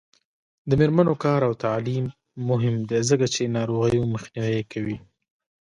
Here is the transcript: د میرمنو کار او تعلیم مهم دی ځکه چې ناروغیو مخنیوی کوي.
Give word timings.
د 0.69 0.71
میرمنو 0.79 1.13
کار 1.23 1.41
او 1.47 1.53
تعلیم 1.65 2.05
مهم 2.49 2.75
دی 2.89 2.99
ځکه 3.09 3.25
چې 3.33 3.51
ناروغیو 3.57 4.11
مخنیوی 4.13 4.61
کوي. 4.71 4.97